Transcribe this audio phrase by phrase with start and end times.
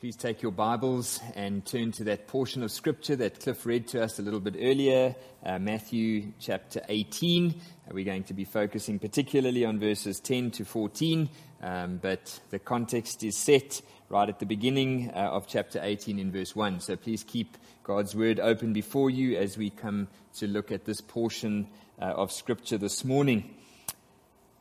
[0.00, 4.02] Please take your Bibles and turn to that portion of Scripture that Cliff read to
[4.02, 5.14] us a little bit earlier,
[5.46, 7.50] uh, Matthew chapter 18.
[7.50, 11.30] Uh, we're going to be focusing particularly on verses 10 to 14,
[11.62, 16.32] um, but the context is set right at the beginning uh, of chapter 18 in
[16.32, 16.80] verse 1.
[16.80, 21.00] So please keep God's Word open before you as we come to look at this
[21.00, 21.68] portion
[22.02, 23.54] uh, of Scripture this morning.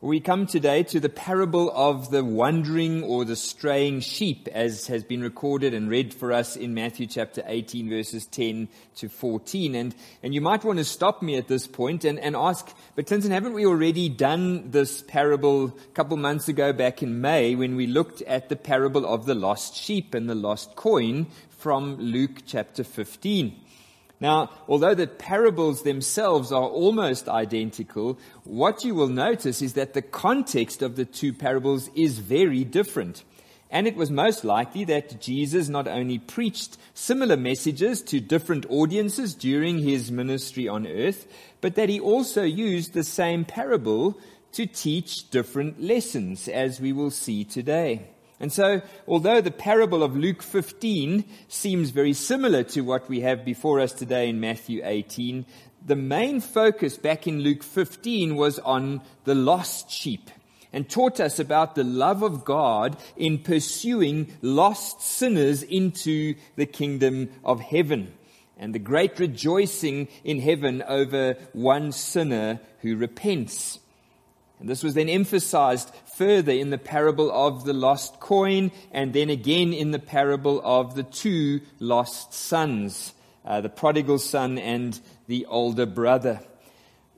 [0.04, 5.02] We come today to the parable of the wandering or the straying sheep, as has
[5.02, 9.76] been recorded and read for us in Matthew chapter 18, verses 10 to 14.
[9.76, 13.08] And, and you might want to stop me at this point and, and ask, but
[13.08, 17.77] Clinton, haven't we already done this parable a couple months ago back in May when
[17.77, 22.41] we looked at the parable of the lost sheep and the lost coin from Luke
[22.46, 23.58] chapter 15?
[24.23, 30.02] Now, although the parables themselves are almost identical, what you will notice is that the
[30.02, 33.26] context of the two parables is very different.
[33.70, 39.35] And it was most likely that Jesus not only preached similar messages to different audiences
[39.35, 41.27] during his ministry on earth,
[41.60, 44.18] but that he also used the same parable
[44.54, 48.13] to teach different lessons, as we will see today.
[48.44, 53.46] And so, although the parable of Luke 15 seems very similar to what we have
[53.46, 55.46] before us today in Matthew 18,
[55.85, 60.30] the main focus back in Luke 15 was on the lost sheep
[60.74, 67.30] and taught us about the love of God in pursuing lost sinners into the kingdom
[67.46, 68.13] of heaven
[68.57, 73.80] and the great rejoicing in heaven over one sinner who repents.
[74.59, 79.30] And this was then emphasized further in the parable of the lost coin and then
[79.30, 83.14] again in the parable of the two lost sons,
[83.46, 86.40] uh, the prodigal son and the older brother.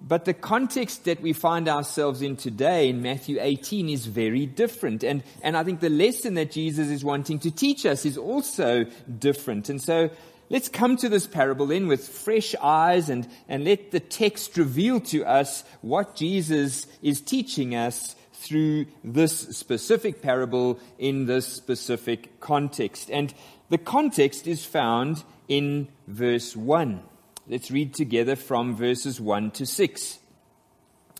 [0.02, 5.04] But the context that we find ourselves in today in Matthew 18 is very different.
[5.04, 8.86] And, and I think the lesson that Jesus is wanting to teach us is also
[9.18, 9.70] different.
[9.70, 10.12] And so
[10.50, 15.00] let's come to this parable then with fresh eyes and, and let the text reveal
[15.00, 23.10] to us what Jesus is teaching us through this specific parable in this specific context.
[23.10, 23.34] And
[23.70, 27.02] the context is found in verse 1.
[27.48, 30.20] Let's read together from verses 1 to 6.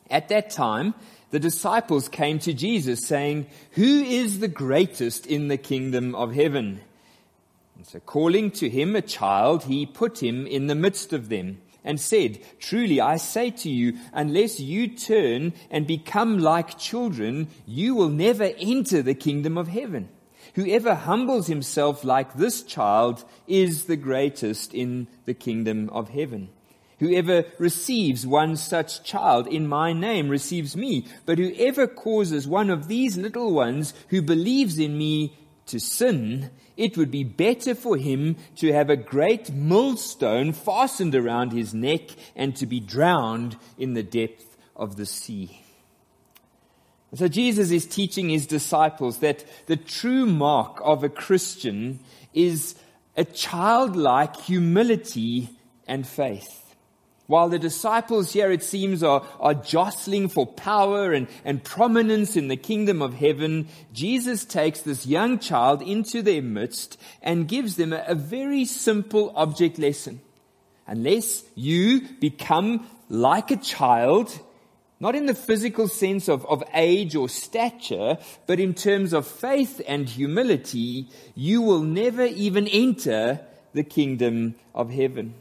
[0.10, 0.94] At that time,
[1.32, 6.82] the disciples came to Jesus saying, Who is the greatest in the kingdom of heaven?
[7.76, 11.62] And so calling to him a child, he put him in the midst of them
[11.86, 17.96] and said, Truly I say to you, unless you turn and become like children, you
[17.96, 20.10] will never enter the kingdom of heaven.
[20.56, 26.50] Whoever humbles himself like this child is the greatest in the kingdom of heaven.
[27.00, 32.88] Whoever receives one such child in my name receives me, but whoever causes one of
[32.88, 38.36] these little ones who believes in me to sin, it would be better for him
[38.58, 42.02] to have a great millstone fastened around his neck
[42.36, 45.62] and to be drowned in the depth of the sea.
[47.14, 52.00] so Jesus is teaching his disciples that the true mark of a Christian
[52.34, 52.76] is
[53.16, 55.50] a childlike humility
[55.88, 56.65] and faith.
[57.28, 62.50] While the disciples here, it seems, are, are jostling for power and, and prominence in
[62.50, 67.94] the kingdom of heaven, Jesus takes this young child into their midst and gives them
[67.94, 70.22] a, a very simple object lesson.
[70.86, 74.40] Unless you become like a child,
[75.00, 79.82] not in the physical sense of, of age or stature, but in terms of faith
[79.88, 83.40] and humility, you will never even enter
[83.74, 85.34] the kingdom of heaven.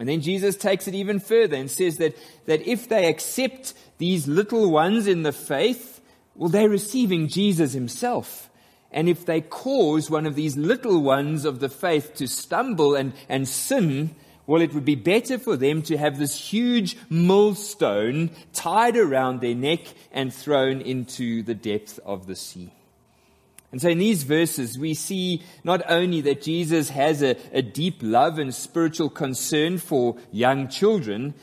[0.00, 2.16] And then Jesus takes it even further and says that,
[2.46, 6.00] that if they accept these little ones in the faith,
[6.34, 8.48] well, they're receiving Jesus himself.
[8.90, 13.12] And if they cause one of these little ones of the faith to stumble and,
[13.28, 14.16] and sin,
[14.46, 19.54] well, it would be better for them to have this huge millstone tied around their
[19.54, 19.80] neck
[20.12, 22.72] and thrown into the depth of the sea.
[23.72, 27.98] And so in these verses, we see not only that Jesus has a, a, deep
[28.02, 31.34] love and spiritual concern for young children,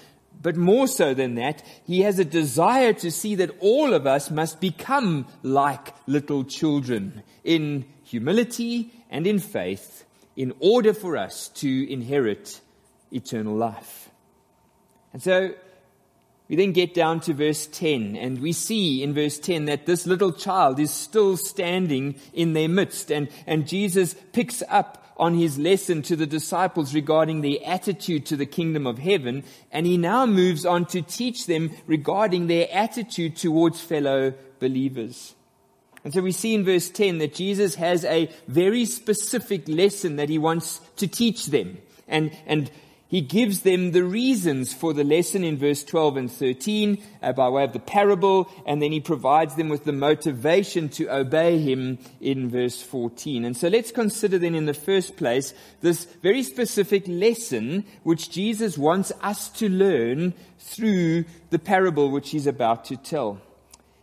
[0.41, 4.29] but more so than that, he has a desire to see that all of us
[4.29, 10.03] must become like little children in humility and in faith
[10.35, 12.59] in order for us to inherit
[13.11, 14.09] eternal life.
[15.13, 15.51] And so
[16.49, 20.07] we then get down to verse 10, and we see in verse 10 that this
[20.07, 25.57] little child is still standing in their midst, and, and Jesus picks up on his
[25.57, 30.25] lesson to the disciples regarding their attitude to the kingdom of heaven, and he now
[30.25, 35.35] moves on to teach them regarding their attitude towards fellow believers.
[36.03, 40.29] And so we see in verse 10 that Jesus has a very specific lesson that
[40.29, 41.79] he wants to teach them.
[42.07, 42.71] And, and
[43.09, 47.47] he gives them the reasons for the lesson in verse 12 and 13 uh, by
[47.47, 51.99] way of the parable, and then he provides them with the motivation to obey him
[52.19, 53.45] in verse 14.
[53.45, 58.77] And so let's consider then in the first place this very specific lesson which Jesus
[58.77, 63.39] wants us to learn through the parable which he's about to tell.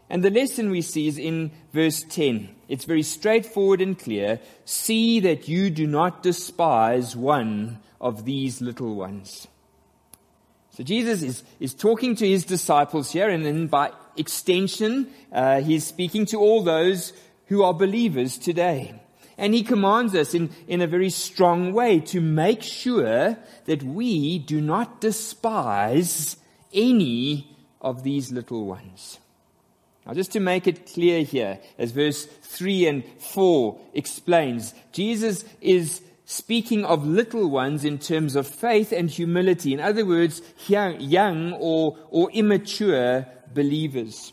[0.09, 2.49] And the lesson we see is in verse 10.
[2.69, 4.41] It's very straightforward and clear.
[4.65, 9.49] See that you do not despise one of these little ones.
[10.71, 15.87] So Jesus is, is talking to his disciples here, and then by extension, uh, he's
[15.87, 17.13] speaking to all those
[17.47, 19.01] who are believers today.
[19.37, 23.37] And he commands us in, in a very strong way to make sure
[23.67, 26.37] that we do not despise
[26.73, 29.19] any of these little ones.
[30.07, 36.03] Now, just to make it clear here, as verse 3 and 4 explains, Jesus is
[36.25, 39.73] speaking of little ones in terms of faith and humility.
[39.73, 44.33] In other words, young, or, or immature believers.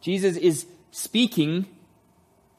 [0.00, 1.66] Jesus is speaking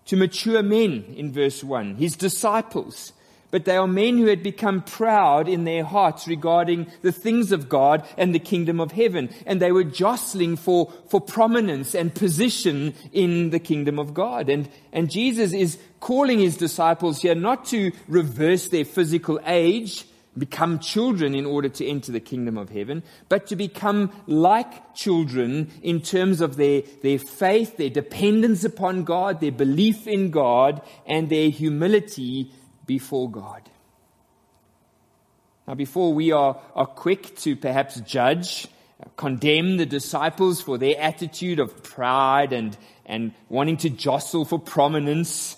[0.06, 3.13] to mature men in verse 1, his disciples
[3.49, 7.69] but they are men who had become proud in their hearts regarding the things of
[7.69, 9.29] God and the kingdom of heaven.
[9.45, 14.49] And they were jostling for, for prominence and position in the kingdom of God.
[14.49, 20.05] And, and Jesus is calling his disciples here not to reverse their physical age,
[20.38, 25.71] become children in order to enter the kingdom of heaven, but to become like children
[25.81, 31.29] in terms of their, their faith, their dependence upon God, their belief in God, and
[31.29, 32.51] their humility
[32.88, 33.62] before God.
[35.68, 38.68] Now, before we are, are quick to perhaps judge,
[39.18, 42.75] condemn the disciples for their attitude of pride and,
[43.06, 45.57] and wanting to jostle for prominence,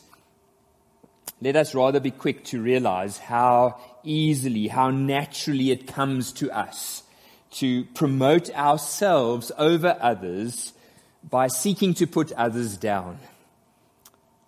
[1.42, 7.04] let us rather be quick to realize how easily, how naturally it comes to us
[7.52, 10.74] to promote ourselves over others
[11.28, 13.20] by seeking to put others down.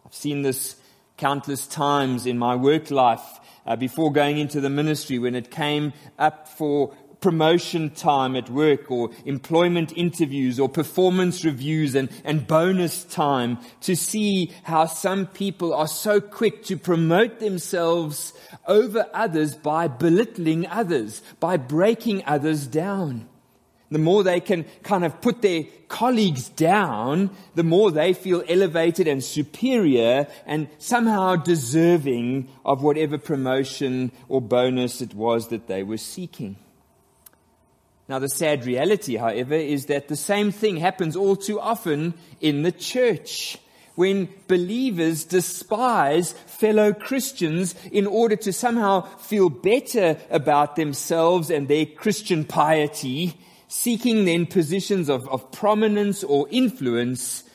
[0.05, 0.75] I've seen this
[1.21, 5.93] countless times in my work life uh, before going into the ministry when it came
[6.17, 13.03] up for promotion time at work or employment interviews or performance reviews and, and bonus
[13.03, 18.33] time to see how some people are so quick to promote themselves
[18.67, 23.29] over others by belittling others, by breaking others down
[23.91, 29.07] the more they can kind of put their colleagues down, the more they feel elevated
[29.07, 35.97] and superior and somehow deserving of whatever promotion or bonus it was that they were
[35.97, 36.55] seeking.
[38.07, 42.63] Now, the sad reality, however, is that the same thing happens all too often in
[42.63, 43.57] the church
[43.95, 51.85] when believers despise fellow Christians in order to somehow feel better about themselves and their
[51.85, 53.37] Christian piety
[53.71, 57.45] seeking then positions of, of prominence or influence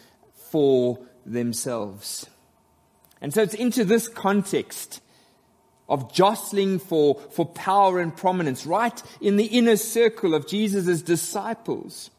[0.50, 2.24] for themselves.
[3.20, 5.02] And so it's into this context
[5.90, 12.10] of jostling for, for power and prominence right in the inner circle of Jesus' disciples.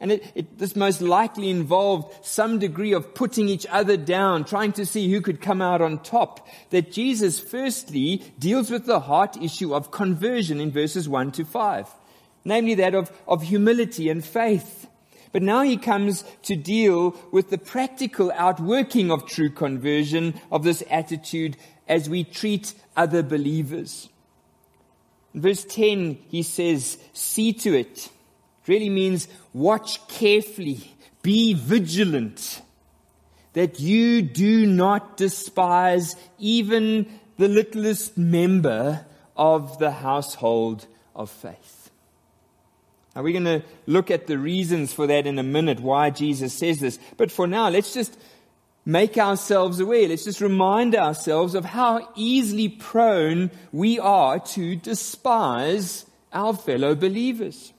[0.00, 4.72] And it, it, this most likely involved some degree of putting each other down, trying
[4.72, 6.48] to see who could come out on top.
[6.70, 11.86] That Jesus firstly deals with the heart issue of conversion in verses 1 to 5
[12.44, 14.86] namely that of, of humility and faith.
[15.32, 20.84] But now he comes to deal with the practical outworking of true conversion, of this
[20.90, 21.56] attitude
[21.88, 24.08] as we treat other believers.
[25.34, 28.10] In verse 10, he says, see to it.
[28.62, 32.62] It really means watch carefully, be vigilant,
[33.54, 37.06] that you do not despise even
[37.38, 39.04] the littlest member
[39.36, 41.83] of the household of faith.
[43.14, 46.52] Now we're going to look at the reasons for that in a minute, why Jesus
[46.52, 46.98] says this.
[47.16, 48.18] But for now, let's just
[48.84, 50.08] make ourselves aware.
[50.08, 57.72] Let's just remind ourselves of how easily prone we are to despise our fellow believers.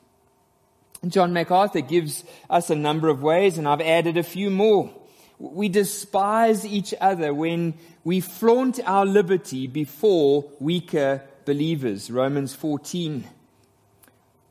[1.05, 4.91] John MacArthur gives us a number of ways, and I've added a few more.
[5.37, 12.09] We despise each other when we flaunt our liberty before weaker believers.
[12.09, 13.25] Romans 14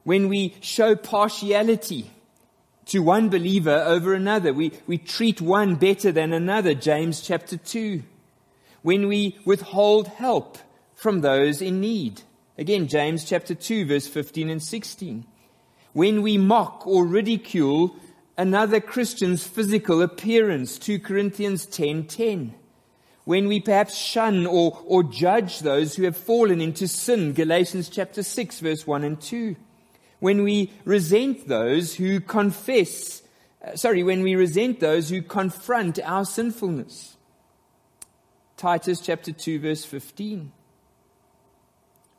[0.04, 2.11] when we show partiality
[2.87, 4.52] to one believer over another.
[4.52, 8.02] We, we treat one better than another, James chapter 2.
[8.82, 10.58] When we withhold help
[10.94, 12.23] from those in need.
[12.56, 15.25] Again, James chapter 2 verse 15 and 16.
[15.92, 17.96] When we mock or ridicule
[18.37, 22.52] another Christian's physical appearance, 2 Corinthians 10:10.
[23.25, 28.23] When we perhaps shun or, or judge those who have fallen into sin, Galatians chapter
[28.23, 29.56] 6 verse 1 and 2.
[30.25, 33.21] When we resent those who confess,
[33.62, 37.19] uh, sorry, when we resent those who confront our sinfulness.
[38.57, 40.50] Titus chapter 2 verse 15.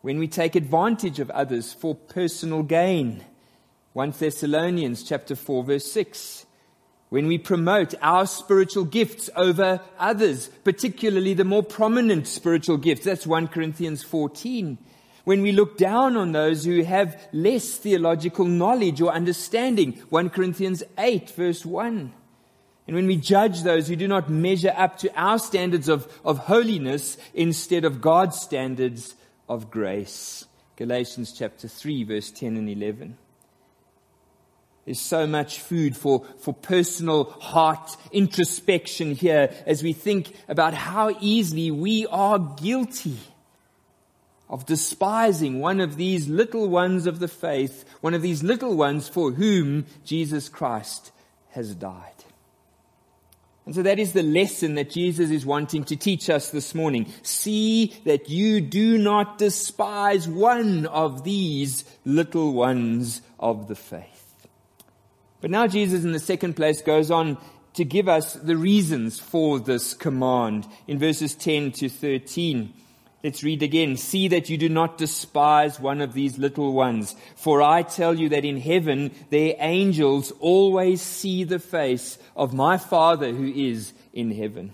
[0.04, 3.26] When we take advantage of others for personal gain.
[3.94, 6.46] 1 Thessalonians chapter 4 verse 6.
[7.10, 13.06] When we promote our spiritual gifts over others, particularly the more prominent spiritual gifts.
[13.06, 14.78] That's 1 Corinthians 14.
[15.26, 19.94] When we look down on those who have less theological knowledge or understanding.
[20.10, 22.14] 1 Corinthians 8 verse 1.
[22.88, 26.38] And when we judge those who do not measure up to our standards of, of
[26.38, 29.16] holiness instead of God's standards
[29.50, 30.46] of grace.
[30.76, 33.18] Galatians chapter 3 verse 10 and 11.
[34.86, 41.18] There's so much food for, for personal heart introspection here as we think about how
[41.20, 43.18] easily we are guilty
[44.50, 49.10] of despising one of these little ones of the faith, one of these little ones
[49.10, 51.12] for whom Jesus Christ
[51.52, 52.12] has died.
[53.66, 57.12] And so that is the lesson that Jesus is wanting to teach us this morning.
[57.24, 64.36] See that you do not despise one of these little ones of the faith.
[65.42, 67.40] But now Jesus in the second place goes on
[67.74, 72.72] to give us the reasons for this command in verses 10 to 13.
[73.24, 73.98] Let's read again.
[73.98, 77.16] See that you do not despise one of these little ones.
[77.36, 82.78] For I tell you that in heaven their angels always see the face of my
[82.78, 84.74] Father who is in heaven.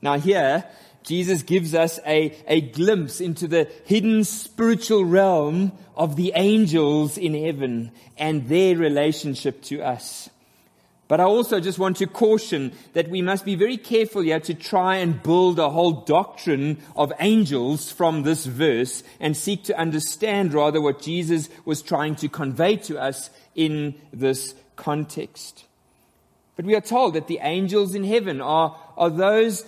[0.00, 0.64] Now here,
[1.02, 7.34] Jesus gives us a, a glimpse into the hidden spiritual realm of the angels in
[7.34, 10.28] heaven and their relationship to us.
[11.08, 14.54] But I also just want to caution that we must be very careful here to
[14.54, 20.52] try and build a whole doctrine of angels from this verse and seek to understand
[20.52, 25.64] rather what Jesus was trying to convey to us in this context.
[26.56, 29.64] But we are told that the angels in heaven are, are those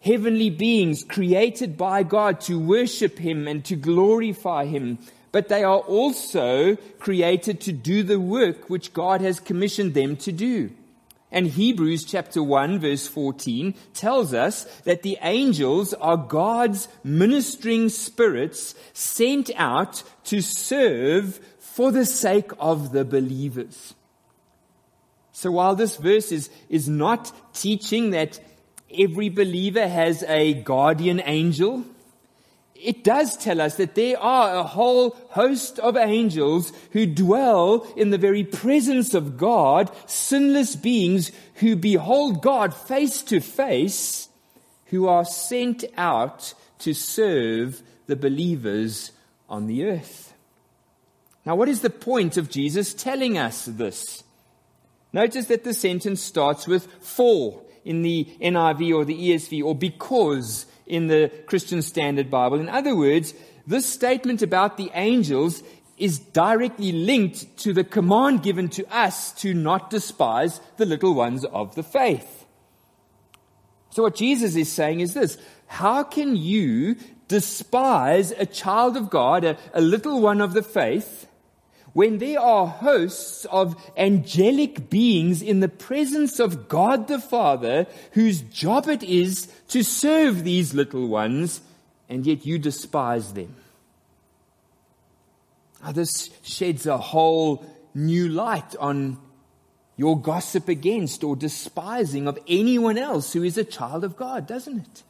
[0.00, 4.98] heavenly beings created by God to worship Him and to glorify Him.
[5.30, 10.32] But they are also created to do the work which God has commissioned them to
[10.32, 10.70] do.
[11.32, 18.74] And Hebrews chapter 1 verse 14 tells us that the angels are God's ministering spirits
[18.92, 23.94] sent out to serve for the sake of the believers.
[25.32, 28.40] So while this verse is, is not teaching that
[28.92, 31.84] every believer has a guardian angel.
[32.82, 38.10] It does tell us that there are a whole host of angels who dwell in
[38.10, 44.28] the very presence of God, sinless beings who behold God face to face,
[44.86, 49.12] who are sent out to serve the believers
[49.48, 50.32] on the earth.
[51.44, 54.24] Now, what is the point of Jesus telling us this?
[55.12, 60.66] Notice that the sentence starts with for in the NIV or the ESV or because
[60.90, 62.60] in the Christian Standard Bible.
[62.60, 63.32] In other words,
[63.66, 65.62] this statement about the angels
[65.96, 71.44] is directly linked to the command given to us to not despise the little ones
[71.44, 72.46] of the faith.
[73.90, 76.96] So what Jesus is saying is this, how can you
[77.28, 81.28] despise a child of God, a, a little one of the faith,
[81.92, 88.40] when there are hosts of angelic beings in the presence of God the Father, whose
[88.42, 91.60] job it is to serve these little ones,
[92.08, 93.54] and yet you despise them.
[95.82, 99.18] Now, this sheds a whole new light on
[99.96, 104.78] your gossip against or despising of anyone else who is a child of God, doesn't
[104.78, 105.02] it?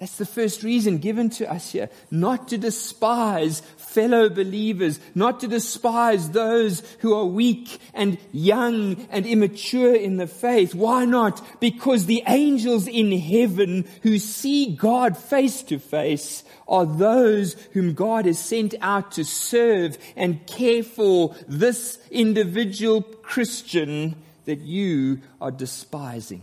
[0.00, 1.90] That's the first reason given to us here.
[2.10, 9.26] Not to despise fellow believers, not to despise those who are weak and young and
[9.26, 10.72] immature in the faith.
[10.74, 11.44] Why not?
[11.58, 18.26] Because the angels in heaven who see God face to face are those whom God
[18.26, 24.14] has sent out to serve and care for this individual Christian
[24.44, 26.42] that you are despising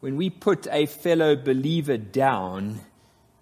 [0.00, 2.80] when we put a fellow believer down,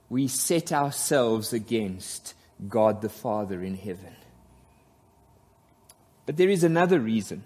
[0.09, 2.35] we set ourselves against
[2.69, 4.17] God the Father in heaven.
[6.27, 7.43] But there is another reason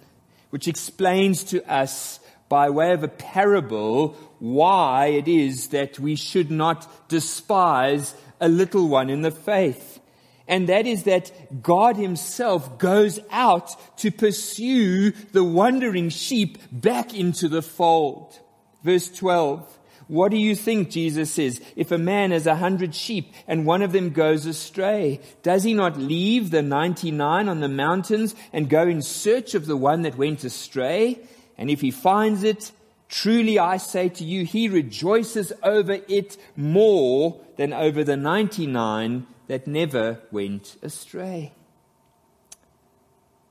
[0.50, 6.50] which explains to us by way of a parable why it is that we should
[6.50, 10.00] not despise a little one in the faith.
[10.49, 17.49] And that is that God himself goes out to pursue the wandering sheep back into
[17.49, 18.38] the fold.
[18.82, 19.78] Verse 12.
[20.08, 23.82] What do you think, Jesus says, if a man has a hundred sheep and one
[23.82, 25.20] of them goes astray?
[25.42, 29.76] Does he not leave the 99 on the mountains and go in search of the
[29.76, 31.20] one that went astray?
[31.56, 32.72] And if he finds it,
[33.08, 39.66] truly I say to you, he rejoices over it more than over the 99 that
[39.66, 41.52] never went astray.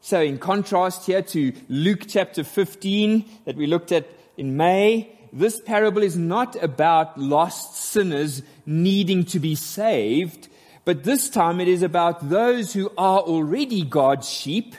[0.02, 5.62] So in contrast here to Luke chapter 15 that we looked at in May, this
[5.62, 10.50] parable is not about lost sinners needing to be saved,
[10.84, 14.76] but this time it is about those who are already God's sheep,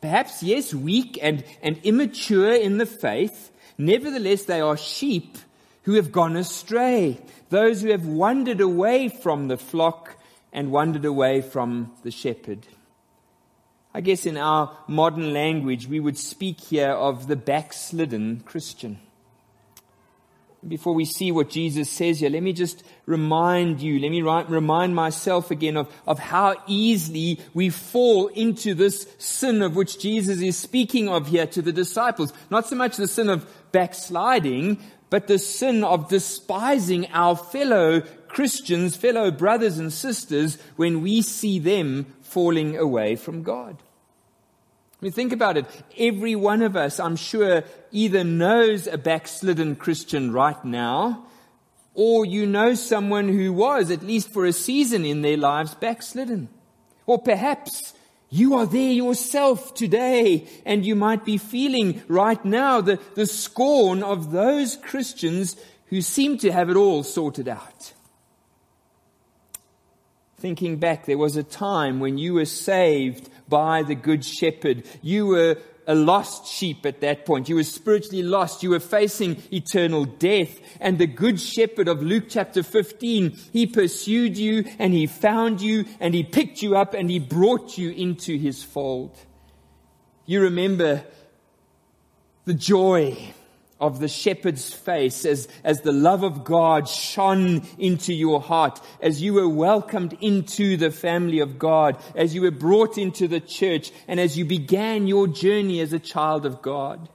[0.00, 3.50] perhaps, yes, weak and, and immature in the faith.
[3.78, 5.38] Nevertheless, they are sheep
[5.84, 7.18] who have gone astray,
[7.48, 10.16] those who have wandered away from the flock
[10.52, 12.66] and wandered away from the shepherd.
[13.94, 18.98] I guess in our modern language, we would speak here of the backslidden Christian.
[20.66, 24.94] Before we see what Jesus says here, let me just remind you, let me remind
[24.94, 30.56] myself again of, of how easily we fall into this sin of which Jesus is
[30.56, 32.32] speaking of here to the disciples.
[32.50, 34.78] Not so much the sin of backsliding,
[35.10, 41.60] but the sin of despising our fellow Christians, fellow brothers and sisters, when we see
[41.60, 43.78] them falling away from God.
[45.00, 45.66] I mean, think about it.
[45.96, 47.62] Every one of us, I'm sure,
[47.92, 51.24] either knows a backslidden Christian right now,
[51.94, 56.48] or you know someone who was, at least for a season in their lives, backslidden.
[57.06, 57.94] Or perhaps
[58.28, 64.02] you are there yourself today, and you might be feeling right now the, the scorn
[64.02, 67.92] of those Christians who seem to have it all sorted out.
[70.38, 74.84] Thinking back, there was a time when you were saved by the Good Shepherd.
[75.02, 77.48] You were a lost sheep at that point.
[77.48, 78.62] You were spiritually lost.
[78.62, 80.60] You were facing eternal death.
[80.80, 85.86] And the Good Shepherd of Luke chapter 15, he pursued you and he found you
[85.98, 89.16] and he picked you up and he brought you into his fold.
[90.26, 91.04] You remember
[92.44, 93.32] the joy
[93.80, 99.22] of the shepherd's face as, as the love of God shone into your heart, as
[99.22, 103.92] you were welcomed into the family of God, as you were brought into the church,
[104.08, 107.08] and as you began your journey as a child of God.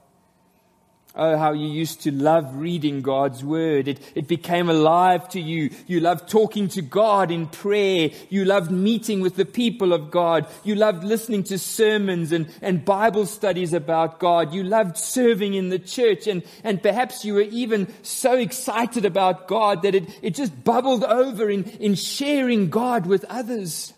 [1.16, 3.86] Oh, how you used to love reading God's word.
[3.86, 5.70] It, it became alive to you.
[5.86, 8.10] You loved talking to God in prayer.
[8.30, 10.48] You loved meeting with the people of God.
[10.64, 14.52] You loved listening to sermons and, and Bible studies about God.
[14.52, 16.26] You loved serving in the church.
[16.26, 21.04] And, and perhaps you were even so excited about God that it, it just bubbled
[21.04, 23.94] over in, in sharing God with others.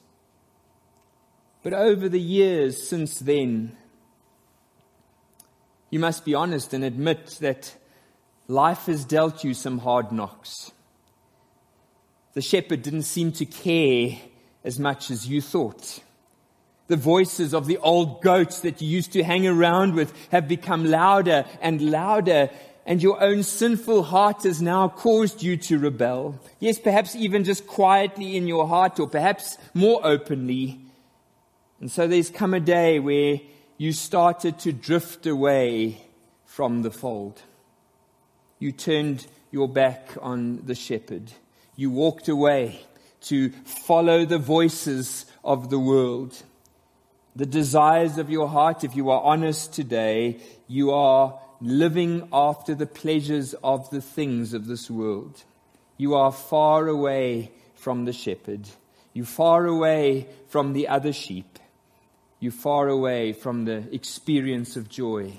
[1.63, 3.75] But over the years since then,
[5.97, 7.75] you must be honest and admit that
[8.49, 10.71] life has dealt you some hard knocks.
[12.35, 14.19] The shepherd didn't seem to care
[14.63, 16.01] as much as you thought.
[16.89, 20.85] The voices of the old goats that you used to hang around with have become
[20.85, 22.51] louder and louder,
[22.85, 26.39] and your own sinful heart has now caused you to rebel.
[26.61, 30.79] Yes, perhaps even just quietly in your heart, or perhaps more openly.
[31.81, 33.41] And so there's come a day where
[33.79, 36.01] you started to drift away
[36.45, 37.43] from the fold.
[38.59, 41.33] You turned your back on the shepherd.
[41.77, 42.81] You walked away
[43.23, 46.43] to follow the voices of the world.
[47.35, 52.87] The desires of your heart, if you are honest today, you are living after the
[52.87, 55.45] pleasures of the things of this world.
[55.99, 58.69] You are far away from the shepherd.
[59.13, 61.59] You're far away from the other sheep
[62.39, 65.33] you far away from the experience of joy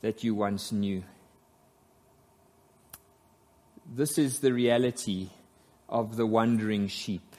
[0.00, 1.02] that you once knew.
[3.86, 5.30] This is the reality
[5.88, 7.36] of the wandering sheep.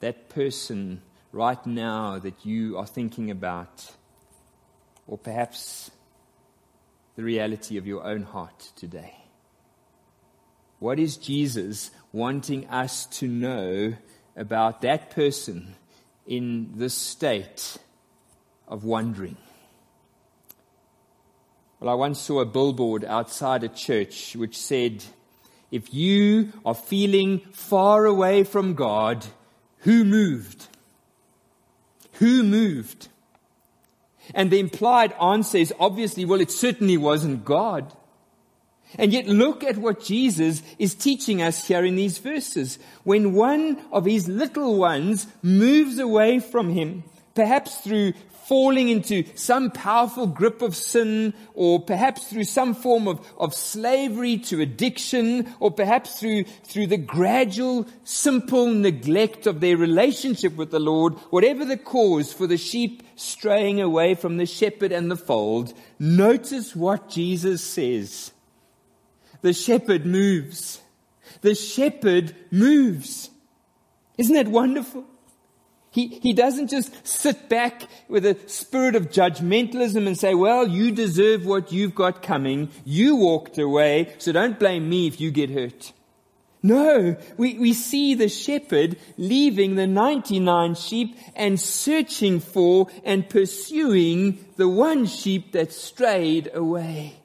[0.00, 1.02] That person
[1.32, 3.92] right now that you are thinking about,
[5.06, 5.90] or perhaps
[7.14, 9.14] the reality of your own heart today.
[10.78, 13.94] What is Jesus wanting us to know
[14.36, 15.76] about that person
[16.26, 17.76] in this state
[18.68, 19.36] of wondering.
[21.80, 25.02] Well, I once saw a billboard outside a church which said,
[25.70, 29.26] If you are feeling far away from God,
[29.78, 30.66] who moved?
[32.14, 33.08] Who moved?
[34.34, 37.92] And the implied answer is obviously, well, it certainly wasn't God.
[38.98, 42.78] And yet look at what Jesus is teaching us here in these verses.
[43.04, 48.14] When one of his little ones moves away from him, perhaps through
[48.50, 54.36] falling into some powerful grip of sin, or perhaps through some form of, of slavery
[54.36, 60.80] to addiction, or perhaps through, through the gradual, simple neglect of their relationship with the
[60.80, 65.72] Lord, whatever the cause for the sheep straying away from the shepherd and the fold,
[66.00, 68.32] notice what Jesus says.
[69.42, 70.80] The shepherd moves.
[71.40, 73.30] The shepherd moves.
[74.18, 75.04] Isn't that wonderful?
[75.92, 80.92] He, he doesn't just sit back with a spirit of judgmentalism and say, well, you
[80.92, 82.70] deserve what you've got coming.
[82.84, 85.92] You walked away, so don't blame me if you get hurt.
[86.62, 94.44] No, we, we see the shepherd leaving the 99 sheep and searching for and pursuing
[94.56, 97.19] the one sheep that strayed away.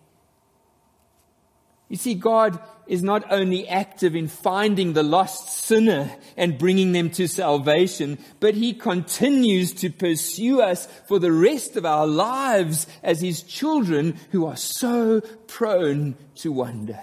[1.95, 7.09] You see, God is not only active in finding the lost sinner and bringing them
[7.11, 13.21] to salvation, but he continues to pursue us for the rest of our lives as
[13.21, 16.99] his children who are so prone to wander.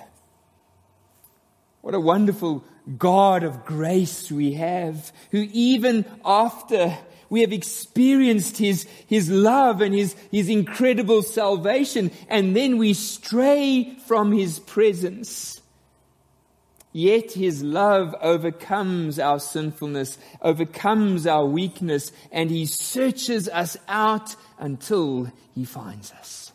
[1.81, 2.63] What a wonderful
[2.99, 6.99] God of grace we have, who even after
[7.33, 13.97] we have experienced His, His love and His, His incredible salvation, and then we stray
[14.07, 15.59] from His presence.
[16.93, 25.33] Yet His love overcomes our sinfulness, overcomes our weakness, and He searches us out until
[25.55, 26.53] He finds us.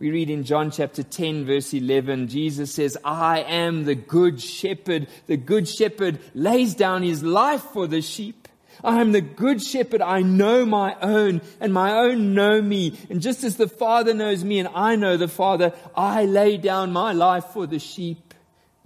[0.00, 5.06] We read in John chapter 10 verse 11, Jesus says, I am the good shepherd.
[5.28, 8.41] The good shepherd lays down his life for the sheep.
[8.84, 10.02] I am the good shepherd.
[10.02, 12.98] I know my own and my own know me.
[13.10, 16.92] And just as the Father knows me and I know the Father, I lay down
[16.92, 18.34] my life for the sheep.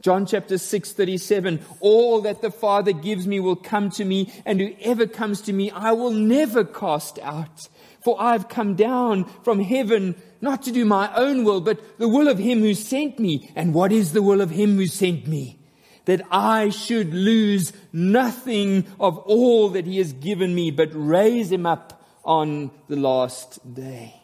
[0.01, 1.61] John chapter 6, 37.
[1.81, 5.71] All that the Father gives me will come to me and whoever comes to me,
[5.71, 7.69] I will never cast out.
[8.01, 12.29] For I've come down from heaven not to do my own will, but the will
[12.29, 13.51] of him who sent me.
[13.57, 15.56] And what is the will of him who sent me?
[16.07, 21.67] That I should lose nothing of all that he has given me, but raise him
[21.67, 24.15] up on the last day.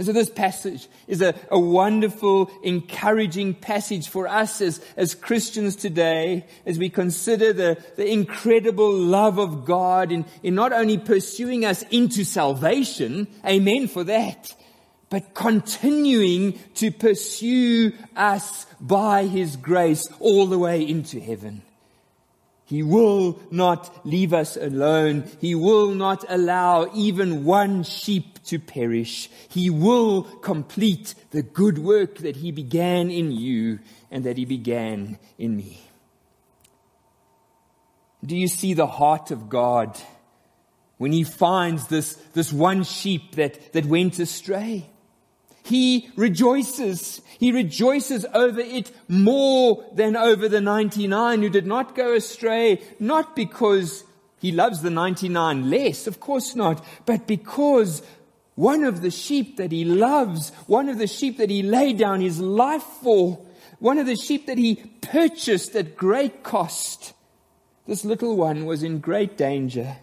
[0.00, 5.76] And so this passage is a, a wonderful, encouraging passage for us as, as Christians
[5.76, 11.66] today, as we consider the, the incredible love of God in, in not only pursuing
[11.66, 14.54] us into salvation, amen for that,
[15.10, 21.62] but continuing to pursue us by His grace all the way into heaven.
[22.64, 25.28] He will not leave us alone.
[25.40, 29.28] He will not allow even one sheep to perish.
[29.48, 35.18] He will complete the good work that He began in you and that He began
[35.36, 35.80] in me.
[38.24, 39.98] Do you see the heart of God
[40.96, 44.89] when He finds this, this one sheep that, that went astray?
[45.62, 47.20] He rejoices.
[47.38, 53.36] He rejoices over it more than over the 99 who did not go astray, not
[53.36, 54.04] because
[54.40, 58.02] he loves the 99 less, of course not, but because
[58.54, 62.20] one of the sheep that he loves, one of the sheep that he laid down
[62.20, 63.38] his life for,
[63.78, 67.14] one of the sheep that he purchased at great cost,
[67.86, 69.96] this little one was in great danger.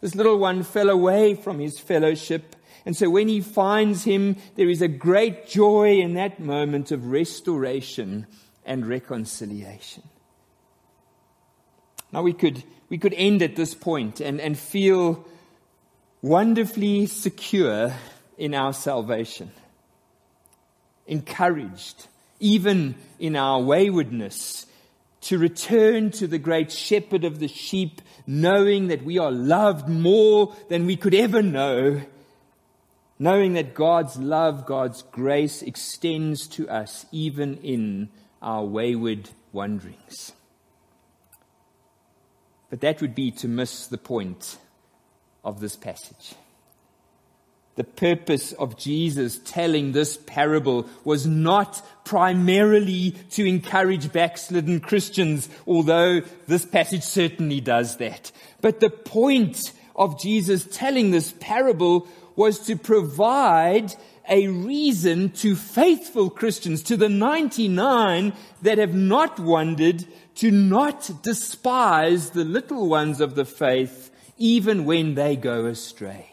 [0.00, 4.68] This little one fell away from his fellowship and so when he finds him, there
[4.68, 8.26] is a great joy in that moment of restoration
[8.64, 10.02] and reconciliation.
[12.12, 15.24] Now we could, we could end at this point and, and feel
[16.20, 17.94] wonderfully secure
[18.36, 19.52] in our salvation,
[21.06, 22.08] encouraged,
[22.40, 24.66] even in our waywardness,
[25.22, 30.54] to return to the great shepherd of the sheep, knowing that we are loved more
[30.68, 32.02] than we could ever know
[33.22, 38.08] knowing that God's love, God's grace extends to us even in
[38.42, 40.32] our wayward wanderings.
[42.68, 44.58] But that would be to miss the point
[45.44, 46.34] of this passage.
[47.76, 56.22] The purpose of Jesus telling this parable was not primarily to encourage backslidden Christians, although
[56.48, 58.32] this passage certainly does that.
[58.60, 63.94] But the point of Jesus telling this parable was to provide
[64.28, 72.30] a reason to faithful Christians, to the 99 that have not wandered, to not despise
[72.30, 76.32] the little ones of the faith, even when they go astray.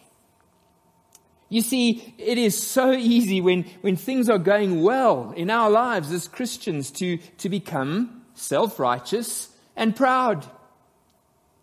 [1.49, 6.11] You see, it is so easy when, when things are going well in our lives
[6.11, 10.47] as Christians to, to become self-righteous and proud.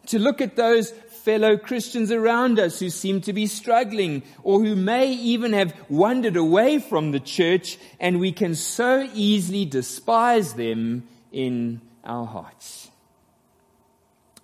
[0.07, 4.77] To look at those fellow Christians around us who seem to be struggling or who
[4.77, 11.09] may even have wandered away from the church and we can so easily despise them
[11.33, 12.89] in our hearts.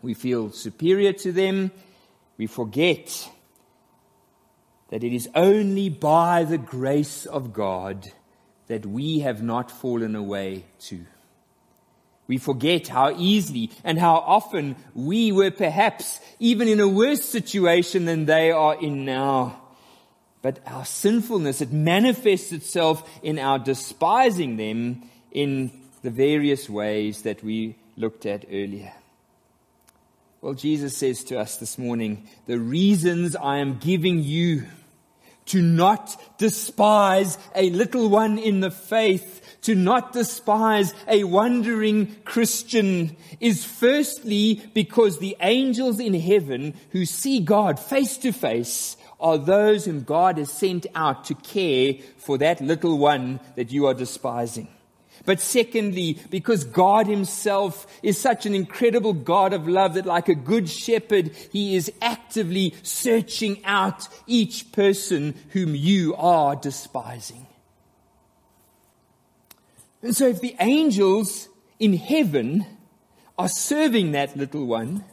[0.02, 1.70] We feel superior to them.
[2.36, 3.30] We forget
[4.90, 8.10] that it is only by the grace of God
[8.66, 11.06] that we have not fallen away too.
[12.32, 18.06] We forget how easily and how often we were perhaps even in a worse situation
[18.06, 19.60] than they are in now.
[20.40, 27.44] But our sinfulness, it manifests itself in our despising them in the various ways that
[27.44, 28.94] we looked at earlier.
[30.40, 34.64] Well, Jesus says to us this morning, the reasons I am giving you
[35.46, 43.16] to not despise a little one in the faith to not despise a wandering Christian
[43.40, 49.84] is firstly because the angels in heaven who see God face to face are those
[49.84, 54.68] whom God has sent out to care for that little one that you are despising.
[55.24, 60.34] But secondly, because God himself is such an incredible God of love that like a
[60.34, 67.46] good shepherd, he is actively searching out each person whom you are despising.
[70.02, 72.66] And so if the angels in heaven
[73.38, 75.04] are serving that little one,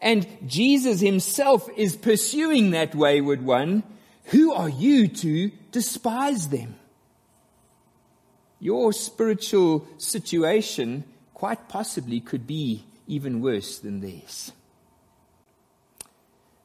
[0.00, 3.82] and Jesus himself is pursuing that wayward one,
[4.26, 6.76] who are you to despise them?
[8.60, 14.52] Your spiritual situation quite possibly could be even worse than theirs.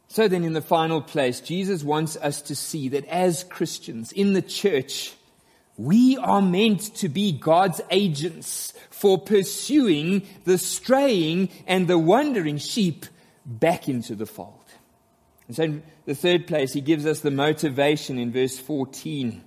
[0.07, 4.33] So then, in the final place, Jesus wants us to see that as Christians in
[4.33, 5.13] the church,
[5.85, 13.05] we are meant to be God's agents for pursuing the straying and the wandering sheep
[13.45, 14.65] back into the fold.
[15.47, 19.43] And so in the third place, he gives us the motivation in verse 14.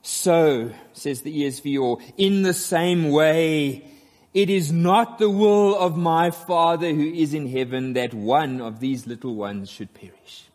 [0.00, 3.84] So, says the ESV, or in the same way,
[4.34, 8.80] it is not the will of my Father who is in heaven that one of
[8.80, 10.48] these little ones should perish.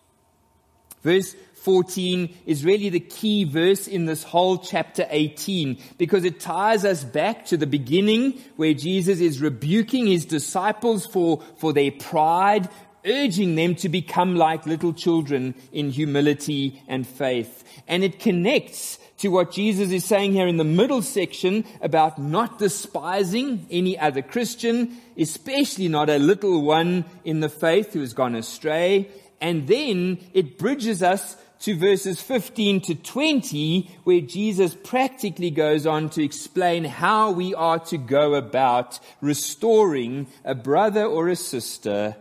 [1.03, 1.35] Verse
[1.67, 7.03] 14 is really the key verse in this whole chapter 18 because it ties us
[7.03, 12.69] back to the beginning where Jesus is rebuking his disciples for, for their pride,
[13.05, 17.65] urging them to become like little children in humility and faith.
[17.85, 22.59] And it connects to what Jesus is saying here in the middle section about not
[22.59, 28.35] despising any other Christian, especially not a little one in the faith who has gone
[28.35, 29.09] astray.
[29.41, 36.09] And then it bridges us to verses 15 to 20, where Jesus practically goes on
[36.11, 42.15] to explain how we are to go about restoring a brother or a sister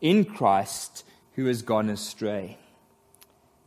[0.00, 2.58] in Christ who has gone astray.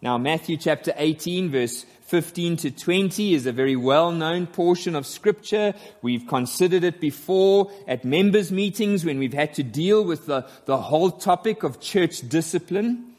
[0.01, 5.05] Now, Matthew chapter 18, verse 15 to 20 is a very well known portion of
[5.05, 5.73] scripture.
[6.01, 10.77] We've considered it before at members meetings when we've had to deal with the, the
[10.77, 13.12] whole topic of church discipline.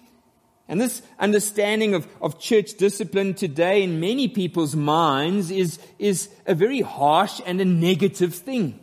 [0.69, 6.55] And this understanding of, of church discipline today in many people's minds is, is a
[6.55, 8.81] very harsh and a negative thing.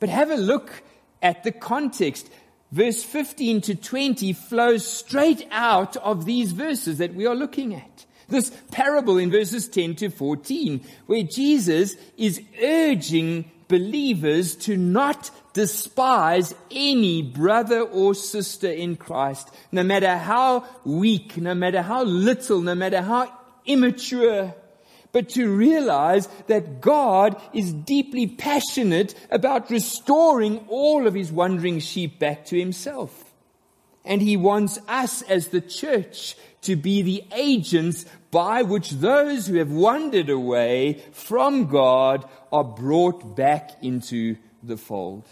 [0.00, 0.82] But have a look
[1.22, 2.28] at the context.
[2.72, 8.04] Verse 15 to 20 flows straight out of these verses that we are looking at.
[8.28, 16.54] This parable in verses 10 to 14, where Jesus is urging believers to not despise
[16.70, 22.74] any brother or sister in Christ, no matter how weak, no matter how little, no
[22.74, 23.32] matter how
[23.64, 24.54] immature,
[25.12, 32.18] but to realize that God is deeply passionate about restoring all of his wandering sheep
[32.18, 33.32] back to himself.
[34.04, 39.54] And he wants us as the church to be the agents by which those who
[39.54, 45.24] have wandered away from God are brought back into the fold.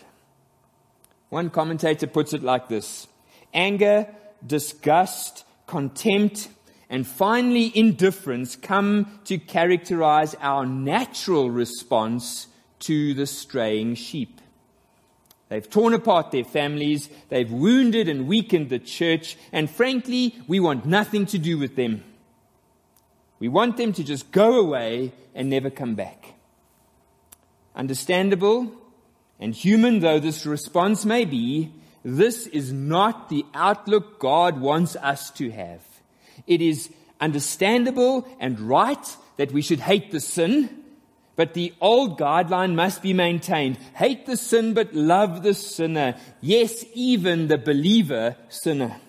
[1.35, 3.09] One commentator puts it like this
[3.53, 4.07] anger,
[4.47, 6.47] disgust, contempt,
[6.89, 12.47] and finally indifference come to characterize our natural response
[12.87, 14.41] to the straying sheep.
[15.49, 20.87] They've torn apart their families, they've wounded and weakened the church, and frankly, we want
[20.87, 22.05] nothing to do with them.
[23.41, 26.35] We want them to just go away and never come back.
[27.75, 28.73] Understandable,
[29.41, 31.73] and human though this response may be,
[32.05, 35.83] this is not the outlook God wants us to have.
[36.47, 40.69] It is understandable and right that we should hate the sin,
[41.37, 43.79] but the old guideline must be maintained.
[43.95, 46.15] Hate the sin, but love the sinner.
[46.41, 49.01] Yes, even the believer sinner.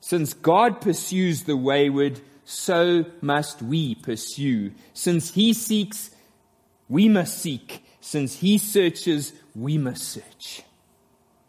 [0.00, 4.72] Since God pursues the wayward, so must we pursue.
[4.94, 6.10] Since he seeks,
[6.88, 7.84] we must seek.
[8.08, 10.62] Since he searches, we must search.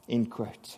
[0.10, 0.78] End quote.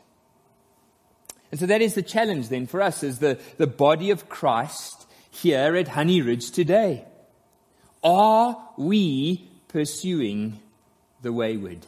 [1.49, 5.07] And so that is the challenge then for us as the, the body of Christ
[5.31, 7.03] here at Honey Ridge today.
[8.03, 10.59] Are we pursuing
[11.23, 11.87] the wayward?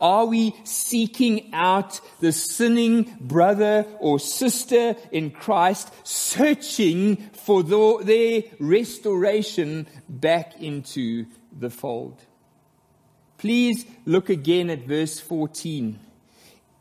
[0.00, 8.42] Are we seeking out the sinning brother or sister in Christ, searching for the, their
[8.58, 12.20] restoration back into the fold?
[13.44, 15.98] Please look again at verse 14.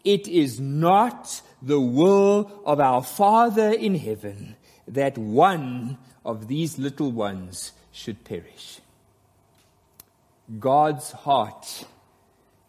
[0.06, 4.56] It is not the will of our Father in heaven
[4.88, 8.80] that one of these little ones should perish.
[10.58, 11.84] God's heart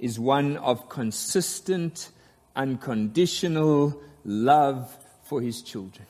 [0.01, 2.11] is one of consistent,
[2.57, 6.09] unconditional love for his children.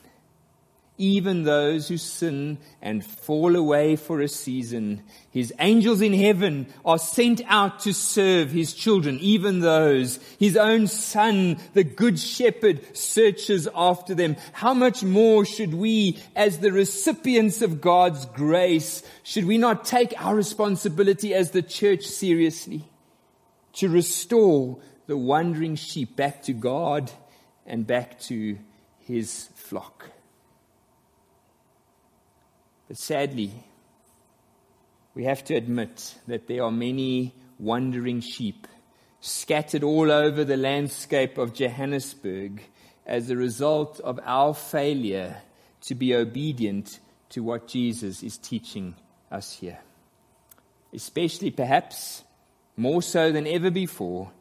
[0.97, 6.97] Even those who sin and fall away for a season, his angels in heaven are
[6.97, 10.17] sent out to serve his children, even those.
[10.39, 14.37] His own son, the good shepherd, searches after them.
[14.53, 20.13] How much more should we, as the recipients of God's grace, should we not take
[20.17, 22.89] our responsibility as the church seriously?
[23.75, 27.11] to restore the wandering sheep back to God
[27.65, 28.57] and back to
[28.99, 30.09] his flock.
[32.87, 33.51] But sadly,
[35.15, 38.67] we have to admit that there are many wandering sheep
[39.21, 42.61] scattered all over the landscape of Johannesburg
[43.05, 45.37] as a result of our failure
[45.81, 48.95] to be obedient to what Jesus is teaching
[49.31, 49.79] us here.
[50.93, 52.23] Especially perhaps
[52.77, 54.31] more so than ever before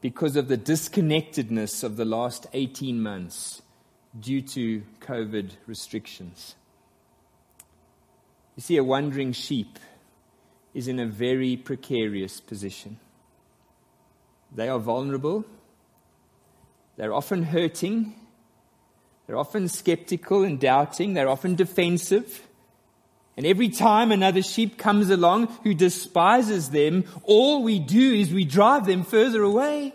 [0.00, 3.62] because of the disconnectedness of the last 18 months
[4.18, 6.54] due to COVID restrictions.
[8.58, 9.78] You see, a wandering sheep
[10.74, 12.98] is in a very precarious position.
[14.52, 15.44] They are vulnerable,
[16.96, 18.14] they're often hurting,
[19.24, 22.48] they're often skeptical and doubting, they're often defensive.
[23.36, 28.44] And every time another sheep comes along who despises them, all we do is we
[28.44, 29.94] drive them further away.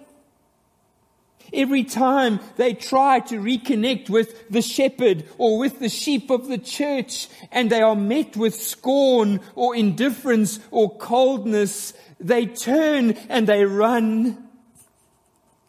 [1.52, 6.58] Every time they try to reconnect with the shepherd or with the sheep of the
[6.58, 13.66] church and they are met with scorn or indifference or coldness, they turn and they
[13.66, 14.50] run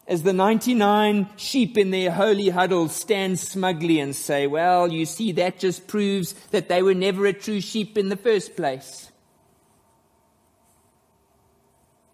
[0.07, 5.31] as the 99 sheep in their holy huddle stand smugly and say, well, you see,
[5.31, 9.11] that just proves that they were never a true sheep in the first place.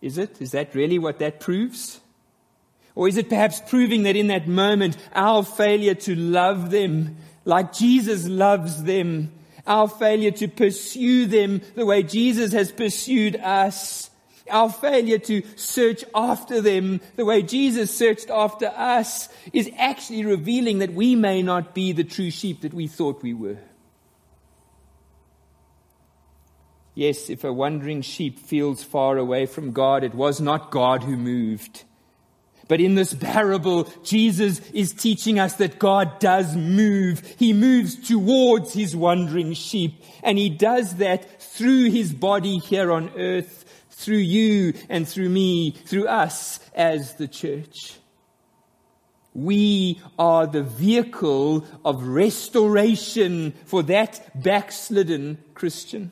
[0.02, 0.42] Is it?
[0.42, 2.00] Is that really what that proves?
[2.96, 7.74] Or is it perhaps proving that in that moment, our failure to love them like
[7.74, 9.32] Jesus loves them,
[9.66, 14.10] our failure to pursue them the way Jesus has pursued us,
[14.50, 20.80] our failure to search after them the way Jesus searched after us is actually revealing
[20.80, 23.60] that we may not be the true sheep that we thought we were.
[26.94, 31.16] Yes, if a wandering sheep feels far away from God, it was not God who
[31.16, 31.86] moved.
[32.72, 37.22] But in this parable, Jesus is teaching us that God does move.
[37.38, 40.02] He moves towards his wandering sheep.
[40.24, 45.72] And he does that through his body here on earth through you and through me,
[45.72, 47.98] through us as the church.
[49.34, 56.12] We are the vehicle of restoration for that backslidden Christian.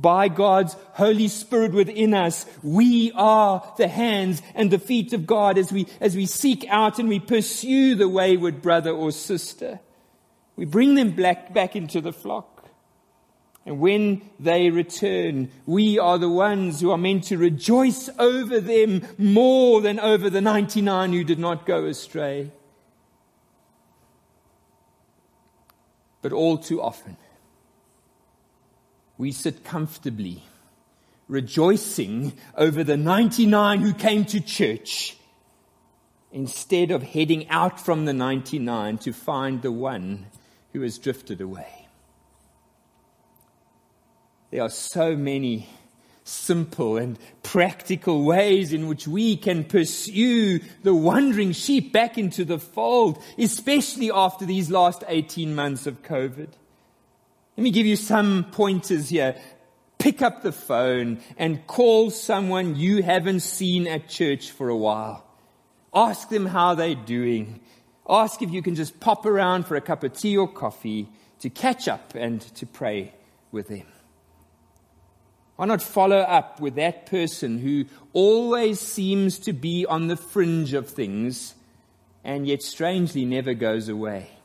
[0.00, 5.58] By God's Holy Spirit within us, we are the hands and the feet of God
[5.58, 9.80] as we, as we seek out and we pursue the wayward brother or sister.
[10.54, 12.58] We bring them back, back into the flock.
[13.68, 19.06] And when they return, we are the ones who are meant to rejoice over them
[19.18, 22.50] more than over the 99 who did not go astray.
[26.22, 27.16] But all too often,
[29.18, 30.44] we sit comfortably,
[31.26, 35.16] rejoicing over the 99 who came to church,
[36.30, 40.26] instead of heading out from the 99 to find the one
[40.72, 41.88] who has drifted away.
[44.50, 45.68] There are so many
[46.24, 52.58] simple and practical ways in which we can pursue the wandering sheep back into the
[52.58, 56.48] fold, especially after these last 18 months of COVID.
[57.58, 59.34] Let me give you some pointers here.
[59.98, 65.26] Pick up the phone and call someone you haven't seen at church for a while.
[65.92, 67.58] Ask them how they're doing.
[68.08, 71.08] Ask if you can just pop around for a cup of tea or coffee
[71.40, 73.12] to catch up and to pray
[73.50, 73.88] with them.
[75.56, 80.74] Why not follow up with that person who always seems to be on the fringe
[80.74, 81.56] of things
[82.22, 84.37] and yet strangely never goes away?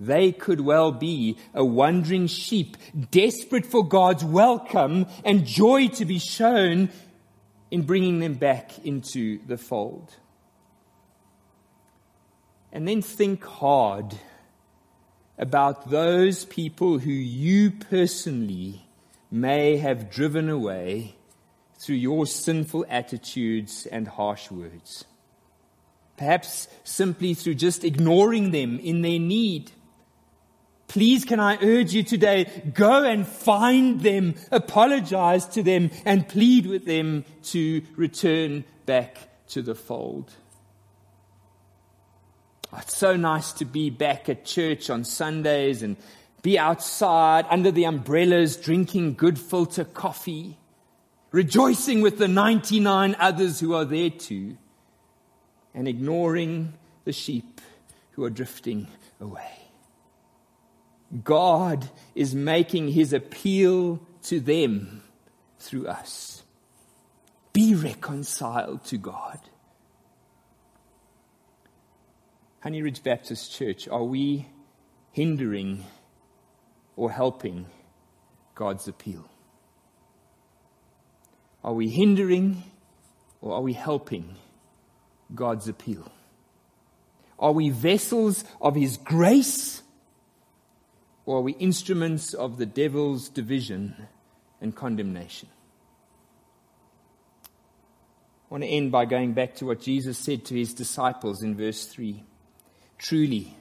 [0.00, 2.76] They could well be a wandering sheep,
[3.10, 6.90] desperate for God's welcome and joy to be shown
[7.70, 10.14] in bringing them back into the fold.
[12.72, 14.14] And then think hard
[15.38, 18.84] about those people who you personally
[19.30, 21.14] may have driven away
[21.78, 25.04] through your sinful attitudes and harsh words.
[26.16, 29.72] Perhaps simply through just ignoring them in their need.
[30.94, 36.66] Please, can I urge you today, go and find them, apologize to them, and plead
[36.66, 39.16] with them to return back
[39.48, 40.30] to the fold.
[42.78, 45.96] It's so nice to be back at church on Sundays and
[46.42, 50.58] be outside under the umbrellas drinking good filter coffee,
[51.32, 54.56] rejoicing with the 99 others who are there too,
[55.74, 56.74] and ignoring
[57.04, 57.60] the sheep
[58.12, 58.86] who are drifting
[59.20, 59.63] away.
[61.22, 65.02] God is making his appeal to them
[65.58, 66.42] through us.
[67.52, 69.38] Be reconciled to God.
[72.60, 74.48] Honey Ridge Baptist Church, are we
[75.12, 75.84] hindering
[76.96, 77.66] or helping
[78.54, 79.28] God's appeal?
[81.62, 82.64] Are we hindering
[83.40, 84.36] or are we helping
[85.34, 86.10] God's appeal?
[87.38, 89.82] Are we vessels of His grace
[91.26, 94.08] or are we instruments of the devil's division
[94.60, 95.48] and condemnation?
[97.44, 101.56] I want to end by going back to what Jesus said to his disciples in
[101.56, 102.22] verse 3.
[102.98, 103.56] Truly,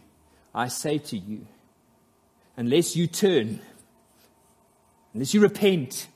[0.53, 1.47] I say to you,
[2.57, 3.59] unless you turn,
[5.14, 6.07] unless you repent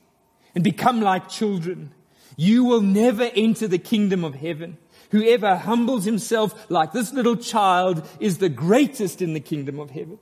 [0.54, 1.91] and become like children,
[2.36, 4.78] you will never enter the kingdom of heaven.
[5.12, 10.20] Whoever humbles himself like this little child is the greatest in the kingdom of heaven.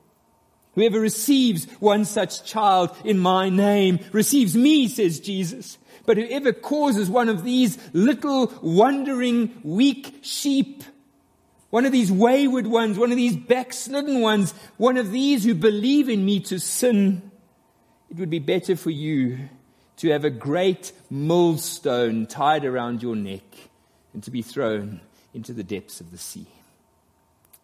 [0.76, 5.78] Whoever receives one such child in my name receives me, says Jesus.
[6.05, 10.84] But whoever causes one of these little wandering weak sheep
[11.76, 16.07] one of these wayward ones, one of these backslidden ones, one of these who believe
[16.07, 17.32] in me to sin,
[18.09, 19.49] it would be better for you
[19.97, 23.43] to have a great millstone tied around your neck
[24.13, 25.01] and to be thrown
[25.34, 26.47] into the depths of the sea.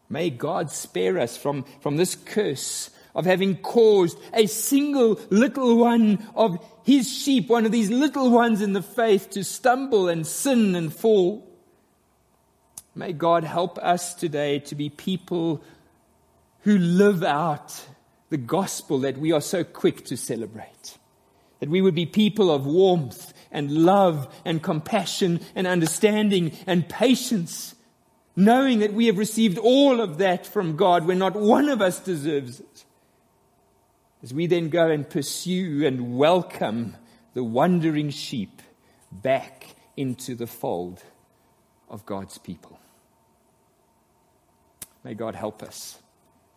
[0.09, 6.25] May God spare us from, from this curse of having caused a single little one
[6.35, 10.75] of his sheep, one of these little ones in the faith, to stumble and sin
[10.75, 11.47] and fall.
[12.95, 15.63] May God help us today to be people
[16.61, 17.85] who live out
[18.29, 20.97] the gospel that we are so quick to celebrate.
[21.59, 27.75] That we would be people of warmth and love and compassion and understanding and patience,
[28.35, 31.99] knowing that we have received all of that from God when not one of us
[31.99, 32.85] deserves it.
[34.23, 36.95] As we then go and pursue and welcome
[37.33, 38.61] the wandering sheep
[39.11, 41.01] back into the fold
[41.89, 42.79] of God's people.
[45.03, 45.97] May God help us.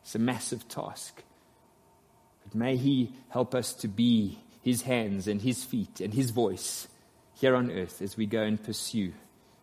[0.03, 1.23] It's a massive task.
[2.45, 6.87] But may He help us to be His hands and His feet and His voice
[7.33, 9.15] here on earth as we go and pursue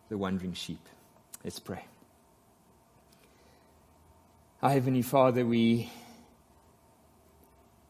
[0.08, 0.88] the wandering sheep.
[1.44, 1.84] Let's pray.
[4.60, 5.90] Our Heavenly Father, we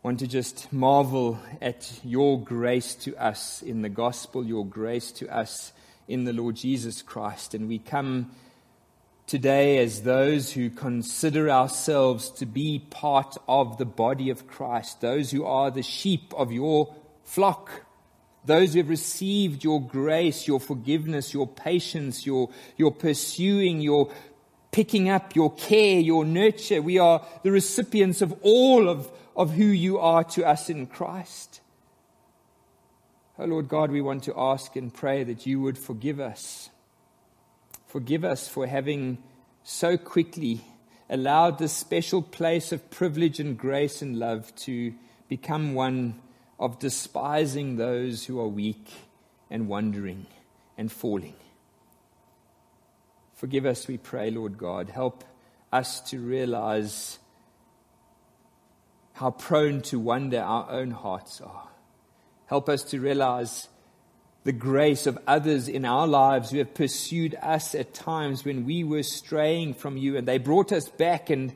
[0.03, 5.29] want to just marvel at your grace to us in the gospel, your grace to
[5.29, 5.73] us
[6.09, 7.55] in the Lord Jesus Christ.
[7.55, 8.33] And we come
[9.29, 15.31] today as those who consider ourselves to be part of the body of Christ, those
[15.31, 16.93] who are the sheep of your
[17.23, 17.71] flock,
[18.45, 24.13] those who have received your grace, your forgiveness, your patience, your, your pursuing, your
[24.73, 26.83] picking up, your care, your nurture.
[26.83, 31.61] We are the recipients of all of, of who you are to us in Christ.
[33.39, 36.71] Oh Lord God, we want to ask and pray that you would forgive us
[37.93, 39.19] Forgive us for having
[39.65, 40.63] so quickly
[41.11, 44.95] allowed this special place of privilege and grace and love to
[45.29, 46.19] become one
[46.59, 48.91] of despising those who are weak
[49.51, 50.25] and wandering
[50.79, 51.35] and falling.
[53.35, 54.89] Forgive us, we pray, Lord God.
[54.89, 55.23] Help
[55.71, 57.19] us to realize
[59.23, 61.69] how prone to wonder our own hearts are.
[62.47, 63.69] Help us to realize
[64.43, 68.83] the grace of others in our lives who have pursued us at times when we
[68.83, 71.53] were straying from you and they brought us back and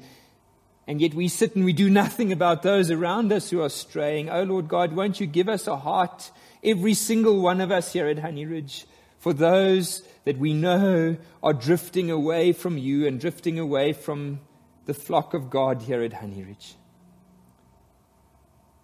[0.87, 4.31] and yet we sit and we do nothing about those around us who are straying.
[4.31, 6.31] Oh Lord God, won't you give us a heart,
[6.63, 8.87] every single one of us here at Honey Ridge,
[9.19, 14.39] for those that we know are drifting away from you and drifting away from
[14.85, 16.77] the flock of God here at Honey Ridge.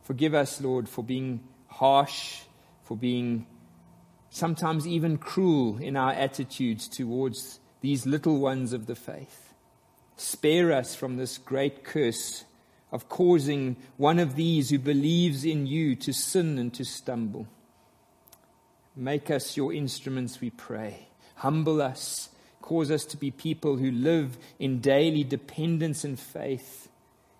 [0.03, 2.41] Forgive us, Lord, for being harsh,
[2.83, 3.47] for being
[4.31, 9.53] sometimes even cruel in our attitudes towards these little ones of the faith.
[10.17, 12.45] Spare us from this great curse
[12.91, 17.47] of causing one of these who believes in you to sin and to stumble.
[18.95, 21.09] Make us your instruments, we pray.
[21.37, 22.29] Humble us.
[22.61, 26.89] Cause us to be people who live in daily dependence and faith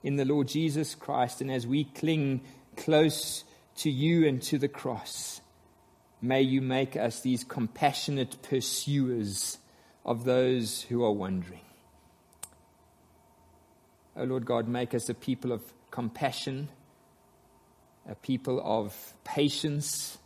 [0.03, 1.41] in the Lord Jesus Christ.
[1.41, 2.43] And as we cling
[2.77, 3.45] close
[3.77, 5.41] to you and to the cross,
[6.21, 9.59] may you make us these compassionate pursuers
[10.05, 11.61] of those who are wandering.
[14.17, 16.69] O oh Lord God, make us a people of compassion,
[18.09, 20.19] a people of patience,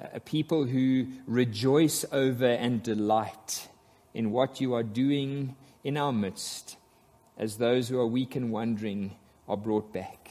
[0.00, 3.68] a people who rejoice over and delight
[4.12, 5.54] in what you are doing
[5.84, 6.76] in our midst
[7.40, 9.16] as those who are weak and wandering
[9.48, 10.30] are brought back.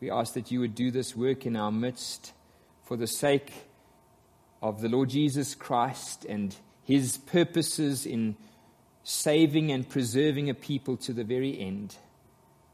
[0.00, 2.32] We ask that you would do this work in our midst
[2.82, 3.52] for the sake
[4.60, 8.36] of the Lord Jesus Christ and his purposes in
[9.04, 11.96] saving and preserving a people to the very end.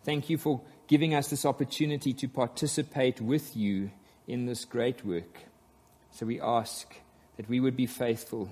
[0.02, 3.90] Thank you for giving us this opportunity to participate with you
[4.26, 5.40] in this great work.
[6.10, 6.96] So we ask
[7.36, 8.50] that we would be faithful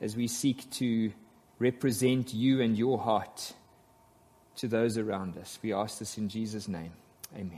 [0.00, 1.12] as we seek to
[1.60, 3.54] represent you and your heart
[4.60, 5.58] to those around us.
[5.62, 6.92] We ask this in Jesus' name.